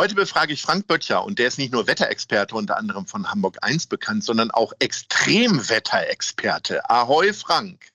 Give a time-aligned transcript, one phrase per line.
[0.00, 3.58] Heute befrage ich Frank Böttcher und der ist nicht nur Wetterexperte unter anderem von Hamburg
[3.62, 6.88] 1 bekannt, sondern auch Extremwetterexperte.
[6.88, 7.90] Ahoi Frank.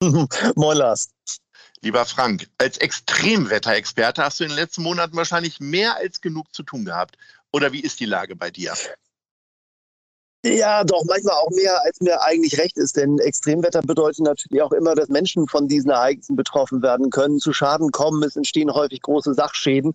[0.00, 1.10] Moin Lars.
[1.82, 6.62] Lieber Frank, als Extremwetterexperte hast du in den letzten Monaten wahrscheinlich mehr als genug zu
[6.62, 7.18] tun gehabt.
[7.52, 8.74] Oder wie ist die Lage bei dir?
[10.44, 12.96] Ja, doch, manchmal auch mehr, als mir eigentlich recht ist.
[12.96, 17.52] Denn Extremwetter bedeutet natürlich auch immer, dass Menschen von diesen Ereignissen betroffen werden können, zu
[17.52, 18.24] Schaden kommen.
[18.24, 19.92] Es entstehen häufig große Sachschäden.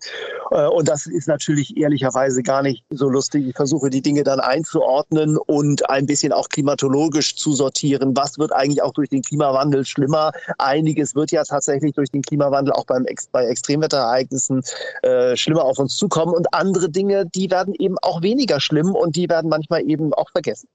[0.50, 3.46] Äh, und das ist natürlich ehrlicherweise gar nicht so lustig.
[3.46, 8.16] Ich versuche die Dinge dann einzuordnen und ein bisschen auch klimatologisch zu sortieren.
[8.16, 10.32] Was wird eigentlich auch durch den Klimawandel schlimmer?
[10.56, 14.62] Einiges wird ja tatsächlich durch den Klimawandel auch beim, bei Extremwetterereignissen
[15.02, 16.32] äh, schlimmer auf uns zukommen.
[16.32, 20.32] Und andere Dinge, die werden eben auch weniger schlimm und die werden manchmal eben auch
[20.38, 20.68] vergessen.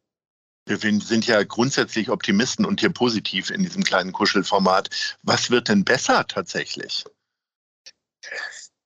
[0.65, 4.89] Wir sind ja grundsätzlich Optimisten und hier positiv in diesem kleinen Kuschelformat.
[5.23, 7.03] Was wird denn besser tatsächlich?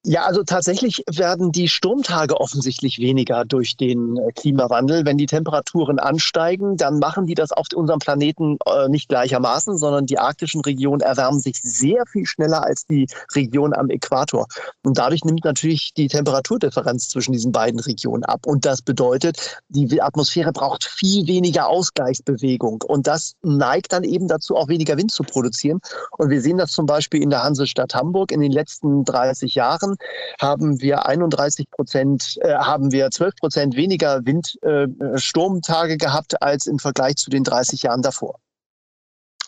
[0.09, 5.03] Ja, also tatsächlich werden die Sturmtage offensichtlich weniger durch den äh, Klimawandel.
[5.03, 10.05] Wenn die Temperaturen ansteigen, dann machen die das auf unserem Planeten äh, nicht gleichermaßen, sondern
[10.05, 14.47] die arktischen Regionen erwärmen sich sehr viel schneller als die Region am Äquator.
[14.85, 18.45] Und dadurch nimmt natürlich die Temperaturdifferenz zwischen diesen beiden Regionen ab.
[18.45, 22.81] Und das bedeutet, die Atmosphäre braucht viel weniger Ausgleichsbewegung.
[22.87, 25.81] Und das neigt dann eben dazu, auch weniger Wind zu produzieren.
[26.17, 29.96] Und wir sehen das zum Beispiel in der Hansestadt Hamburg in den letzten 30 Jahren
[30.39, 36.79] haben wir 31 Prozent, äh, haben wir 12 Prozent weniger Windsturmtage äh, gehabt als im
[36.79, 38.39] Vergleich zu den 30 Jahren davor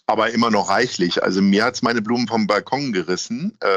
[0.09, 1.21] aber immer noch reichlich.
[1.23, 3.67] Also mir hat es meine Blumen vom Balkon gerissen äh,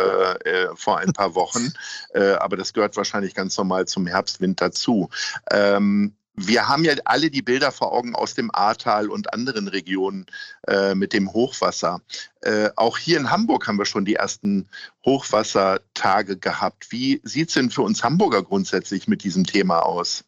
[0.49, 1.75] äh, vor ein paar Wochen,
[2.15, 5.11] äh, aber das gehört wahrscheinlich ganz normal zum Herbstwind dazu.
[5.51, 10.27] Ähm, wir haben ja alle die Bilder vor Augen aus dem Ahrtal und anderen Regionen
[10.67, 12.01] äh, mit dem Hochwasser.
[12.41, 14.69] Äh, auch hier in Hamburg haben wir schon die ersten
[15.05, 16.91] Hochwassertage gehabt.
[16.91, 20.25] Wie sieht es denn für uns Hamburger grundsätzlich mit diesem Thema aus?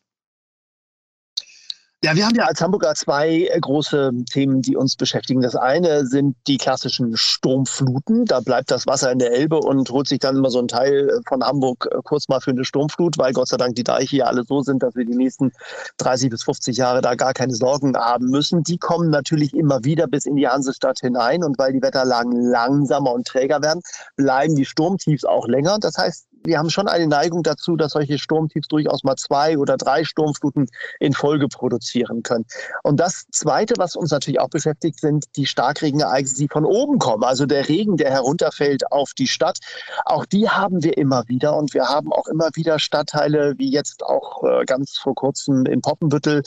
[2.05, 5.41] Ja, wir haben ja als Hamburger zwei äh, große Themen, die uns beschäftigen.
[5.41, 8.27] Das eine sind die klassischen Sturmfluten.
[8.27, 11.09] Da bleibt das Wasser in der Elbe und holt sich dann immer so ein Teil
[11.09, 14.17] äh, von Hamburg äh, kurz mal für eine Sturmflut, weil Gott sei Dank die Deiche
[14.17, 15.51] hier alle so sind, dass wir die nächsten
[15.97, 18.63] 30 bis 50 Jahre da gar keine Sorgen haben müssen.
[18.65, 23.15] Die kommen natürlich immer wieder bis in die Hansestadt hinein und weil die Wetterlagen langsamer
[23.15, 23.81] und träger werden,
[24.17, 25.79] bleiben die Sturmtiefs auch länger.
[25.81, 29.77] Das heißt, wir haben schon eine Neigung dazu, dass solche Sturmtiefs durchaus mal zwei oder
[29.77, 30.67] drei Sturmfluten
[31.01, 32.45] in Folge produzieren können.
[32.83, 37.25] Und das Zweite, was uns natürlich auch beschäftigt, sind die Starkregenereignisse, die von oben kommen.
[37.25, 39.59] Also der Regen, der herunterfällt auf die Stadt.
[40.05, 41.57] Auch die haben wir immer wieder.
[41.57, 45.81] Und wir haben auch immer wieder Stadtteile, wie jetzt auch äh, ganz vor kurzem in
[45.81, 46.43] Poppenbüttel,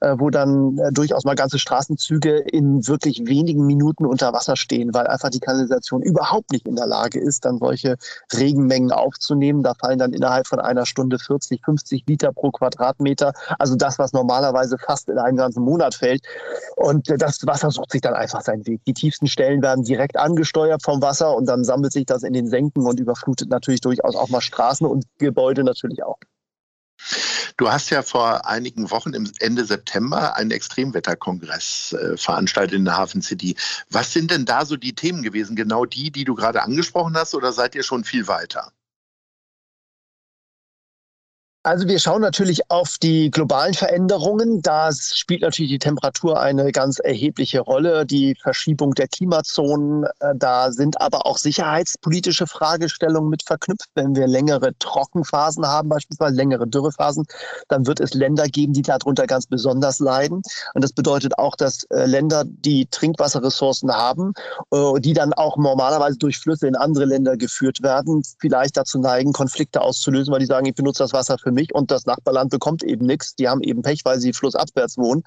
[0.00, 4.94] äh, wo dann äh, durchaus mal ganze Straßenzüge in wirklich wenigen Minuten unter Wasser stehen,
[4.94, 7.96] weil einfach die Kanalisation überhaupt nicht in der Lage ist, dann solche
[8.32, 9.64] Regenmengen aufzunehmen nehmen.
[9.64, 13.32] Da fallen dann innerhalb von einer Stunde 40, 50 Liter pro Quadratmeter.
[13.58, 16.24] Also das, was normalerweise fast in einen ganzen Monat fällt.
[16.76, 18.84] Und das Wasser sucht sich dann einfach seinen Weg.
[18.86, 22.46] Die tiefsten Stellen werden direkt angesteuert vom Wasser und dann sammelt sich das in den
[22.46, 26.18] Senken und überflutet natürlich durchaus auch mal Straßen und Gebäude natürlich auch.
[27.56, 32.96] Du hast ja vor einigen Wochen im Ende September einen Extremwetterkongress äh, veranstaltet in der
[32.96, 33.56] Hafen City.
[33.90, 35.56] Was sind denn da so die Themen gewesen?
[35.56, 38.72] Genau die, die du gerade angesprochen hast, oder seid ihr schon viel weiter?
[41.62, 44.62] Also wir schauen natürlich auf die globalen Veränderungen.
[44.62, 50.04] Da spielt natürlich die Temperatur eine ganz erhebliche Rolle, die Verschiebung der Klimazonen.
[50.20, 53.90] Äh, da sind aber auch sicherheitspolitische Fragestellungen mit verknüpft.
[53.94, 57.26] Wenn wir längere Trockenphasen haben, beispielsweise längere Dürrephasen,
[57.68, 60.40] dann wird es Länder geben, die darunter ganz besonders leiden.
[60.72, 64.32] Und das bedeutet auch, dass äh, Länder, die Trinkwasserressourcen haben,
[64.72, 69.34] äh, die dann auch normalerweise durch Flüsse in andere Länder geführt werden, vielleicht dazu neigen,
[69.34, 72.50] Konflikte auszulösen, weil die sagen, ich benutze das Wasser für für mich und das Nachbarland
[72.50, 73.34] bekommt eben nichts.
[73.34, 75.22] Die haben eben Pech, weil sie flussabwärts wohnen.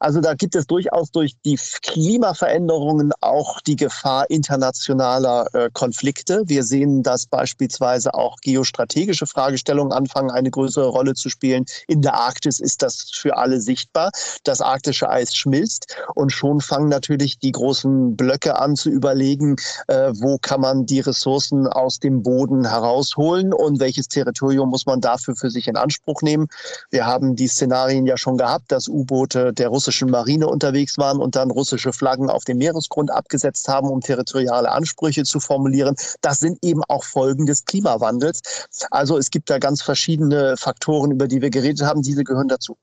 [0.00, 6.42] Also da gibt es durchaus durch die Klimaveränderungen auch die Gefahr internationaler äh, Konflikte.
[6.46, 11.64] Wir sehen, dass beispielsweise auch geostrategische Fragestellungen anfangen, eine größere Rolle zu spielen.
[11.88, 14.10] In der Arktis ist das für alle sichtbar.
[14.44, 19.56] Das arktische Eis schmilzt und schon fangen natürlich die großen Blöcke an zu überlegen,
[19.88, 25.00] äh, wo kann man die Ressourcen aus dem Boden herausholen und welches Territorium muss man
[25.00, 26.48] dafür für sich in Anspruch nehmen.
[26.90, 31.36] Wir haben die Szenarien ja schon gehabt, dass U-Boote der russischen Marine unterwegs waren und
[31.36, 35.96] dann russische Flaggen auf dem Meeresgrund abgesetzt haben, um territoriale Ansprüche zu formulieren.
[36.20, 38.68] Das sind eben auch Folgen des Klimawandels.
[38.90, 42.02] Also es gibt da ganz verschiedene Faktoren, über die wir geredet haben.
[42.02, 42.76] Diese gehören dazu.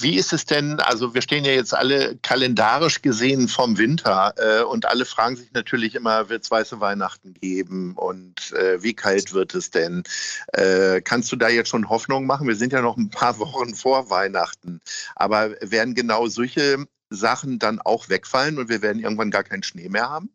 [0.00, 4.62] Wie ist es denn, also wir stehen ja jetzt alle kalendarisch gesehen vom Winter äh,
[4.62, 9.32] und alle fragen sich natürlich immer, wird es weiße Weihnachten geben und äh, wie kalt
[9.32, 10.04] wird es denn?
[10.52, 12.48] Äh, kannst du da jetzt schon Hoffnung machen?
[12.48, 14.80] Wir sind ja noch ein paar Wochen vor Weihnachten,
[15.16, 19.88] aber werden genau solche Sachen dann auch wegfallen und wir werden irgendwann gar keinen Schnee
[19.88, 20.30] mehr haben?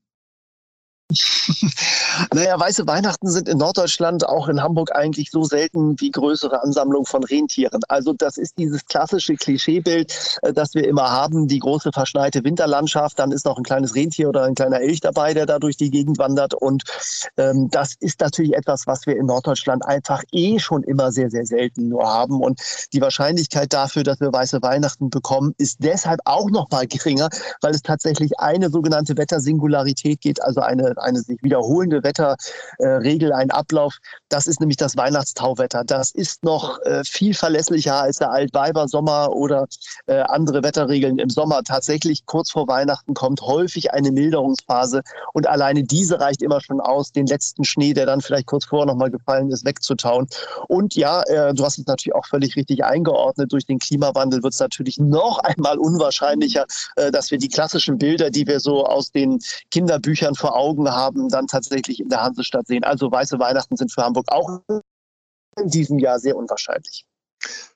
[2.33, 7.05] naja, weiße Weihnachten sind in Norddeutschland, auch in Hamburg eigentlich so selten wie größere Ansammlungen
[7.05, 7.81] von Rentieren.
[7.87, 13.19] Also das ist dieses klassische Klischeebild, äh, das wir immer haben, die große verschneite Winterlandschaft,
[13.19, 15.89] dann ist noch ein kleines Rentier oder ein kleiner Elch dabei, der da durch die
[15.89, 16.53] Gegend wandert.
[16.53, 16.83] Und
[17.37, 21.45] ähm, das ist natürlich etwas, was wir in Norddeutschland einfach eh schon immer sehr, sehr
[21.45, 22.41] selten nur haben.
[22.41, 22.59] Und
[22.93, 27.29] die Wahrscheinlichkeit dafür, dass wir weiße Weihnachten bekommen, ist deshalb auch noch mal geringer,
[27.61, 33.51] weil es tatsächlich eine sogenannte Wettersingularität geht, also eine eine sich wiederholende Wetterregel, äh, ein
[33.51, 33.97] Ablauf.
[34.29, 35.83] Das ist nämlich das Weihnachtstauwetter.
[35.85, 39.67] Das ist noch äh, viel verlässlicher als der Altweibersommer oder
[40.07, 41.63] äh, andere Wetterregeln im Sommer.
[41.63, 45.01] Tatsächlich kurz vor Weihnachten kommt häufig eine Milderungsphase
[45.33, 48.85] und alleine diese reicht immer schon aus, den letzten Schnee, der dann vielleicht kurz vorher
[48.85, 50.27] nochmal gefallen ist, wegzutauen.
[50.67, 51.23] Und ja,
[51.53, 53.51] du hast es natürlich auch völlig richtig eingeordnet.
[53.51, 56.65] Durch den Klimawandel wird es natürlich noch einmal unwahrscheinlicher,
[57.11, 59.39] dass wir die klassischen Bilder, die wir so aus den
[59.71, 62.83] Kinderbüchern vor Augen Augen haben, dann tatsächlich in der Hansestadt sehen.
[62.83, 64.61] Also weiße Weihnachten sind für Hamburg auch
[65.57, 67.05] in diesem Jahr sehr unwahrscheinlich.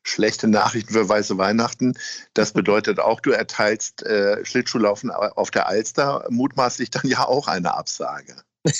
[0.03, 1.97] Schlechte Nachrichten für weiße Weihnachten.
[2.33, 7.73] Das bedeutet auch, du erteilst äh, Schlittschuhlaufen auf der Alster mutmaßlich dann ja auch eine
[7.73, 8.35] Absage.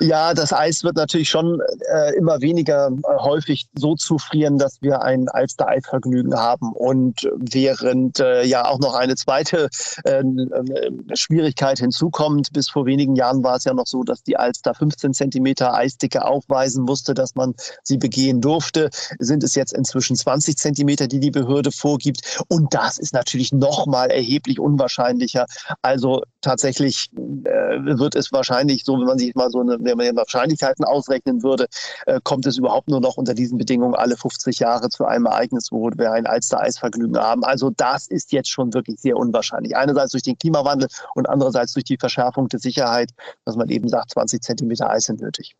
[0.00, 1.60] Ja, das Eis wird natürlich schon
[1.92, 6.72] äh, immer weniger äh, häufig so zufrieren, dass wir ein Alster-Eisvergnügen haben.
[6.72, 9.68] Und während äh, ja auch noch eine zweite
[10.04, 14.36] äh, äh, Schwierigkeit hinzukommt, bis vor wenigen Jahren war es ja noch so, dass die
[14.36, 20.16] Alster 15 Zentimeter Eisdicke aufweisen musste, dass man sie begehen durfte, sind es jetzt inzwischen
[20.16, 22.42] 20 Zentimeter, die die Behörde vorgibt.
[22.48, 25.46] Und das ist natürlich noch mal erheblich unwahrscheinlicher.
[25.82, 30.16] Also tatsächlich äh, wird es wahrscheinlich so, wenn man sich mal so eine, wenn man
[30.16, 31.66] Wahrscheinlichkeiten ausrechnen würde,
[32.06, 35.68] äh, kommt es überhaupt nur noch unter diesen Bedingungen alle 50 Jahre zu einem Ereignis,
[35.70, 37.44] wo wir ein Alster-Eisvergnügen haben.
[37.44, 39.76] Also das ist jetzt schon wirklich sehr unwahrscheinlich.
[39.76, 43.10] Einerseits durch den Klimawandel und andererseits durch die Verschärfung der Sicherheit,
[43.44, 45.56] dass man eben sagt, 20 Zentimeter Eis sind nötig.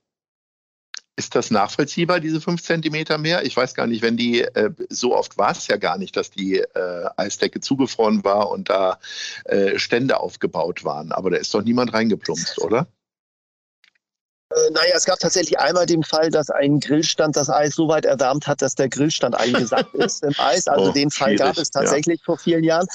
[1.20, 3.44] Ist das nachvollziehbar, diese fünf Zentimeter mehr?
[3.44, 6.30] Ich weiß gar nicht, wenn die, äh, so oft war es ja gar nicht, dass
[6.30, 8.98] die äh, Eisdecke zugefroren war und da
[9.44, 11.12] äh, Stände aufgebaut waren.
[11.12, 12.86] Aber da ist doch niemand reingeplumpst, oder?
[14.50, 18.04] Äh, naja, es gab tatsächlich einmal den Fall, dass ein Grillstand das Eis so weit
[18.04, 20.66] erwärmt hat, dass der Grillstand eingesackt ist im Eis.
[20.66, 22.24] Also oh, den Fall gab es tatsächlich ja.
[22.24, 22.86] vor vielen Jahren.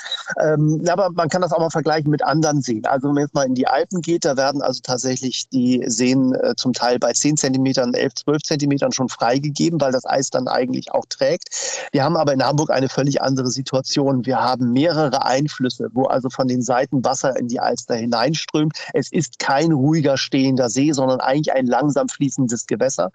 [0.42, 2.86] Ähm, aber man kann das auch mal vergleichen mit anderen Seen.
[2.86, 6.34] Also wenn man jetzt mal in die Alpen geht, da werden also tatsächlich die Seen
[6.36, 10.50] äh, zum Teil bei 10 Zentimetern, 11, 12 Zentimetern schon freigegeben, weil das Eis dann
[10.50, 11.50] eigentlich auch trägt.
[11.94, 14.26] Wir haben aber in Hamburg eine völlig andere Situation.
[14.26, 18.74] Wir haben mehrere Einflüsse, wo also von den Seiten Wasser in die Alster hineinströmt.
[18.94, 23.12] Es ist kein ruhiger stehender See, sondern eigentlich eigentlich ein langsam fließendes Gewässer.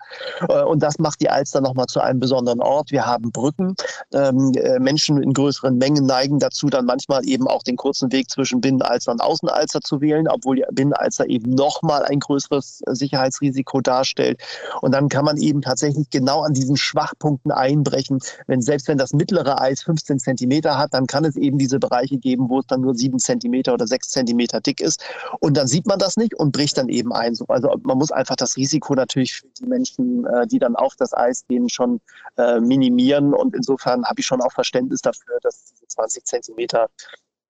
[0.48, 2.90] Äh, und das macht die Alster nochmal zu einem besonderen Ort.
[2.90, 3.74] Wir haben Brücken.
[4.12, 8.30] Ähm, äh, Menschen in größeren Mengen neigen dazu, dann manchmal eben auch den kurzen Weg
[8.30, 14.40] zwischen Binnenalster und Außenalster zu wählen, obwohl die Binnenalster eben nochmal ein größeres Sicherheitsrisiko darstellt.
[14.80, 18.18] Und dann kann man eben tatsächlich genau an diesen Schwachpunkten einbrechen.
[18.46, 22.18] Wenn, selbst wenn das mittlere Eis 15 Zentimeter hat, dann kann es eben diese Bereiche
[22.18, 25.02] geben, wo es dann nur 7 Zentimeter oder 6 Zentimeter dick ist.
[25.40, 27.36] Und dann sieht man das nicht und bricht dann eben ein.
[27.48, 31.14] Also man muss einfach das Risiko natürlich für die Menschen, äh, die dann auf das
[31.14, 32.00] Eis gehen, schon
[32.36, 33.34] äh, minimieren.
[33.34, 36.88] Und insofern habe ich schon auch Verständnis dafür, dass diese 20 Zentimeter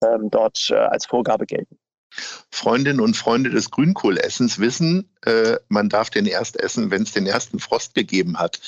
[0.02, 1.78] ähm, dort äh, als Vorgabe gelten.
[2.50, 7.26] Freundinnen und Freunde des Grünkohlessens wissen, äh, man darf den erst essen, wenn es den
[7.26, 8.60] ersten Frost gegeben hat.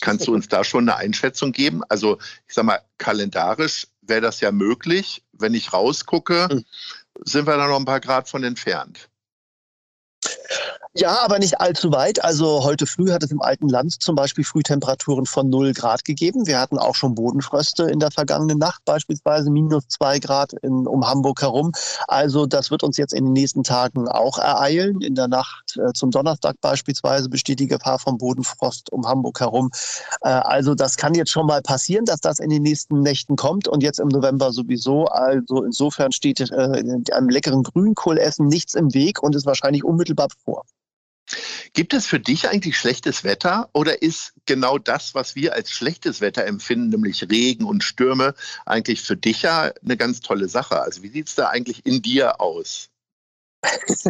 [0.00, 1.82] Kannst du uns da schon eine Einschätzung geben?
[1.88, 5.24] Also ich sage mal, kalendarisch wäre das ja möglich.
[5.32, 6.64] Wenn ich rausgucke, hm.
[7.24, 9.08] sind wir da noch ein paar Grad von entfernt.
[10.96, 12.22] Ja, aber nicht allzu weit.
[12.22, 16.46] Also heute früh hat es im alten Land zum Beispiel Frühtemperaturen von 0 Grad gegeben.
[16.46, 21.04] Wir hatten auch schon Bodenfröste in der vergangenen Nacht, beispielsweise minus 2 Grad in, um
[21.04, 21.72] Hamburg herum.
[22.06, 25.00] Also das wird uns jetzt in den nächsten Tagen auch ereilen.
[25.00, 29.72] In der Nacht äh, zum Donnerstag beispielsweise besteht die Gefahr vom Bodenfrost um Hamburg herum.
[30.20, 33.66] Äh, also das kann jetzt schon mal passieren, dass das in den nächsten Nächten kommt
[33.66, 35.06] und jetzt im November sowieso.
[35.06, 36.54] Also insofern steht äh,
[37.12, 40.62] einem leckeren Grünkohlessen nichts im Weg und ist wahrscheinlich unmittelbar vor.
[41.72, 46.20] Gibt es für dich eigentlich schlechtes Wetter oder ist genau das, was wir als schlechtes
[46.20, 48.34] Wetter empfinden, nämlich Regen und Stürme,
[48.66, 50.80] eigentlich für dich ja eine ganz tolle Sache?
[50.80, 52.90] Also wie sieht es da eigentlich in dir aus?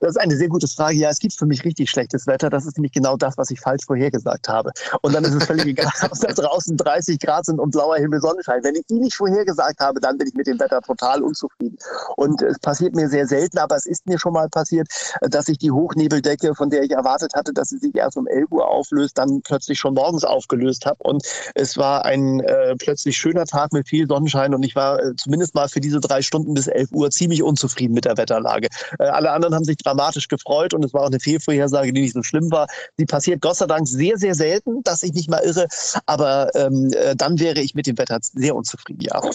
[0.00, 0.96] das ist eine sehr gute Frage.
[0.96, 2.50] Ja, es gibt für mich richtig schlechtes Wetter.
[2.50, 4.72] Das ist nämlich genau das, was ich falsch vorhergesagt habe.
[5.02, 8.20] Und dann ist es völlig egal, ob da draußen 30 Grad sind und blauer Himmel,
[8.20, 8.62] Sonnenschein.
[8.62, 11.76] Wenn ich die nicht vorhergesagt habe, dann bin ich mit dem Wetter total unzufrieden.
[12.16, 14.88] Und es passiert mir sehr selten, aber es ist mir schon mal passiert,
[15.22, 18.50] dass ich die Hochnebeldecke, von der ich erwartet hatte, dass sie sich erst um 11
[18.50, 20.98] Uhr auflöst, dann plötzlich schon morgens aufgelöst habe.
[21.02, 25.14] Und es war ein äh, plötzlich schöner Tag mit viel Sonnenschein und ich war äh,
[25.16, 28.65] zumindest mal für diese drei Stunden bis 11 Uhr ziemlich unzufrieden mit der Wetterlage.
[28.66, 28.96] Fehlvorhersage.
[28.98, 32.14] Äh, alle anderen haben sich dramatisch gefreut und es war auch eine Fehlvorhersage, die nicht
[32.14, 32.66] so schlimm war.
[32.98, 35.66] Die passiert Gott sei Dank sehr, sehr selten, dass ich mich mal irre.
[36.06, 39.20] Aber ähm, äh, dann wäre ich mit dem Wetter sehr unzufrieden, ja.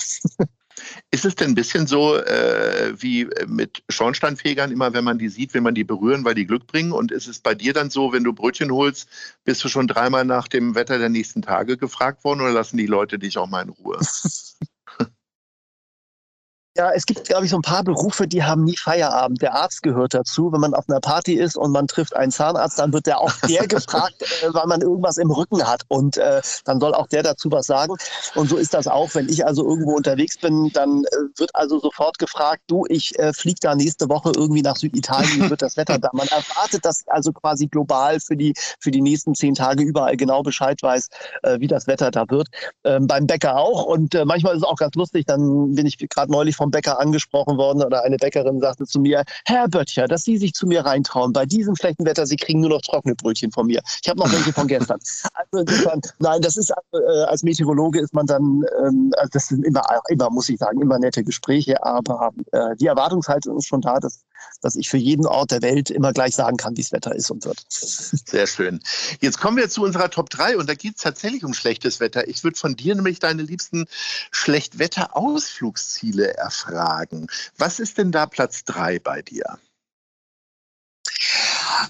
[1.11, 5.53] Ist es denn ein bisschen so äh, wie mit Schornsteinfegern, immer wenn man die sieht,
[5.53, 6.91] will man die berühren, weil die Glück bringen?
[6.93, 9.07] Und ist es bei dir dann so, wenn du Brötchen holst,
[9.43, 12.87] bist du schon dreimal nach dem Wetter der nächsten Tage gefragt worden oder lassen die
[12.87, 13.99] Leute dich auch mal in Ruhe?
[16.81, 19.39] Ja, es gibt, glaube ich, so ein paar Berufe, die haben nie Feierabend.
[19.43, 20.51] Der Arzt gehört dazu.
[20.51, 23.31] Wenn man auf einer Party ist und man trifft einen Zahnarzt, dann wird der auch
[23.47, 25.83] der gefragt, äh, weil man irgendwas im Rücken hat.
[25.89, 27.93] Und äh, dann soll auch der dazu was sagen.
[28.33, 29.13] Und so ist das auch.
[29.13, 33.31] Wenn ich also irgendwo unterwegs bin, dann äh, wird also sofort gefragt, du, ich äh,
[33.31, 36.09] fliege da nächste Woche irgendwie nach Süditalien, wie wird das Wetter da?
[36.13, 40.41] Man erwartet, dass also quasi global für die, für die nächsten zehn Tage überall genau
[40.41, 41.09] Bescheid weiß,
[41.43, 42.47] äh, wie das Wetter da wird.
[42.85, 43.85] Ähm, beim Bäcker auch.
[43.85, 46.99] Und äh, manchmal ist es auch ganz lustig, dann bin ich gerade neulich vom Bäcker
[46.99, 50.85] angesprochen worden oder eine Bäckerin sagte zu mir, Herr Böttcher, dass Sie sich zu mir
[50.85, 51.33] reintrauen.
[51.33, 53.81] Bei diesem schlechten Wetter, Sie kriegen nur noch trockene Brötchen von mir.
[54.01, 54.99] Ich habe noch welche von gestern.
[55.33, 59.65] Also insofern, nein, das ist äh, als Meteorologe ist man dann, ähm, also das sind
[59.65, 63.99] immer, immer, muss ich sagen, immer nette Gespräche, aber äh, die Erwartungshaltung ist schon da,
[63.99, 64.21] dass,
[64.61, 67.31] dass ich für jeden Ort der Welt immer gleich sagen kann, wie es Wetter ist
[67.31, 67.65] und wird.
[67.69, 68.81] Sehr schön.
[69.19, 72.27] Jetzt kommen wir zu unserer Top 3 und da geht es tatsächlich um schlechtes Wetter.
[72.27, 73.85] Ich würde von dir nämlich deine liebsten
[74.31, 77.27] Schlechtwetter-Ausflugsziele erfahren fragen.
[77.57, 79.57] Was ist denn da Platz drei bei dir?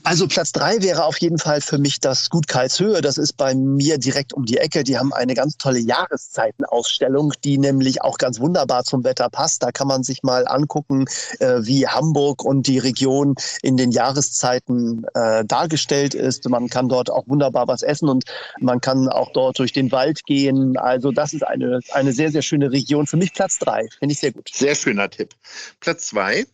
[0.03, 3.01] Also Platz drei wäre auf jeden Fall für mich das Gut Karlshöhe.
[3.01, 4.83] Das ist bei mir direkt um die Ecke.
[4.83, 9.63] Die haben eine ganz tolle Jahreszeitenausstellung, die nämlich auch ganz wunderbar zum Wetter passt.
[9.63, 11.05] Da kann man sich mal angucken,
[11.39, 16.47] äh, wie Hamburg und die Region in den Jahreszeiten äh, dargestellt ist.
[16.49, 18.23] Man kann dort auch wunderbar was essen und
[18.59, 20.77] man kann auch dort durch den Wald gehen.
[20.77, 23.07] Also das ist eine, eine sehr, sehr schöne Region.
[23.07, 23.87] Für mich Platz drei.
[23.99, 24.49] Finde ich sehr gut.
[24.53, 25.35] Sehr schöner Tipp.
[25.79, 26.45] Platz zwei.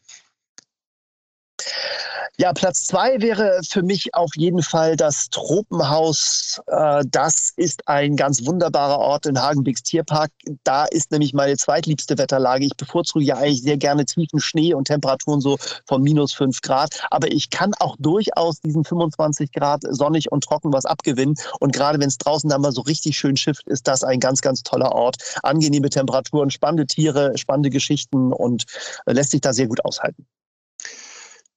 [2.39, 6.61] Ja, Platz zwei wäre für mich auf jeden Fall das Tropenhaus.
[6.67, 10.29] Äh, das ist ein ganz wunderbarer Ort in Hagenbecks Tierpark.
[10.63, 12.65] Da ist nämlich meine zweitliebste Wetterlage.
[12.65, 17.03] Ich bevorzuge ja eigentlich sehr gerne tiefen Schnee und Temperaturen so von minus fünf Grad.
[17.09, 21.37] Aber ich kann auch durchaus diesen 25 Grad sonnig und trocken was abgewinnen.
[21.59, 24.41] Und gerade wenn es draußen dann mal so richtig schön schifft, ist das ein ganz,
[24.41, 25.15] ganz toller Ort.
[25.41, 28.65] Angenehme Temperaturen, spannende Tiere, spannende Geschichten und
[29.07, 30.27] äh, lässt sich da sehr gut aushalten.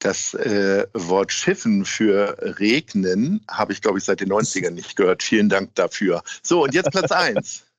[0.01, 5.23] Das äh, Wort Schiffen für regnen habe ich, glaube ich, seit den 90ern nicht gehört.
[5.23, 6.23] Vielen Dank dafür.
[6.43, 7.70] So, und jetzt Platz 1.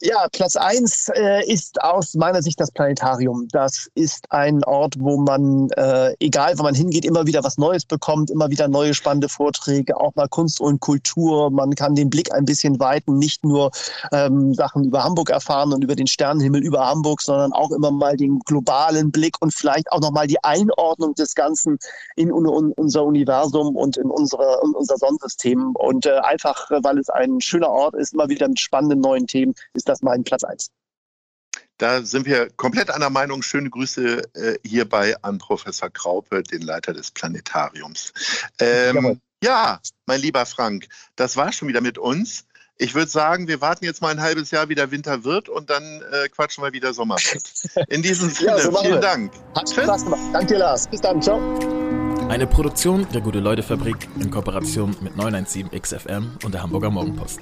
[0.00, 3.48] Ja, Platz eins äh, ist aus meiner Sicht das Planetarium.
[3.52, 7.84] Das ist ein Ort, wo man, äh, egal wo man hingeht, immer wieder was Neues
[7.84, 11.50] bekommt, immer wieder neue spannende Vorträge, auch mal Kunst und Kultur.
[11.50, 13.70] Man kann den Blick ein bisschen weiten, nicht nur
[14.12, 18.16] ähm, Sachen über Hamburg erfahren und über den Sternenhimmel über Hamburg, sondern auch immer mal
[18.16, 21.78] den globalen Blick und vielleicht auch nochmal die Einordnung des Ganzen
[22.16, 22.46] in, in
[22.76, 25.74] unser Universum und in, unsere, in unser Sonnensystem.
[25.74, 29.54] Und äh, einfach, weil es ein schöner Ort ist, immer wieder mit spannenden neuen Themen
[29.74, 30.70] ist das mein Platz 1.
[31.78, 33.42] Da sind wir komplett einer Meinung.
[33.42, 38.12] Schöne Grüße äh, hierbei an Professor Kraupe, den Leiter des Planetariums.
[38.60, 40.86] Ähm, ja, mein lieber Frank,
[41.16, 42.44] das war schon wieder mit uns.
[42.78, 45.70] Ich würde sagen, wir warten jetzt mal ein halbes Jahr, wie der Winter wird und
[45.70, 47.88] dann äh, quatschen wir wieder Sommer wird.
[47.88, 49.00] In diesem Sinne, ja, so vielen wir.
[49.00, 49.32] Dank.
[49.54, 50.20] Hat Spaß gemacht.
[50.32, 50.88] Danke dir, Lars.
[50.88, 51.20] Bis dann.
[51.20, 51.38] Ciao.
[52.28, 57.40] Eine Produktion der Gute-Leute-Fabrik in Kooperation mit 917XFM und der Hamburger Morgenpost.